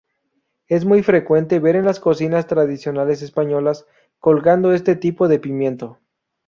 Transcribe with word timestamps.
Es 0.67 0.83
muy 0.83 1.03
frecuente 1.03 1.59
ver 1.59 1.75
en 1.75 1.85
las 1.85 1.99
cocinas 1.99 2.47
tradicionales 2.47 3.21
españolas 3.21 3.85
colgado 4.17 4.73
este 4.73 4.95
tipo 4.95 5.27
de 5.27 5.37
pimiento. 5.37 5.99